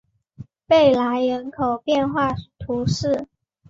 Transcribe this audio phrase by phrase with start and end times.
[0.65, 3.27] 贝莱人口变化图示